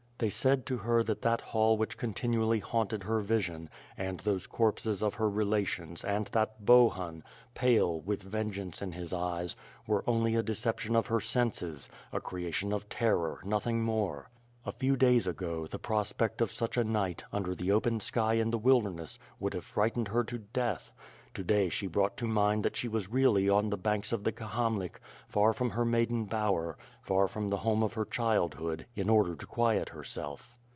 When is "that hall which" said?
1.23-1.97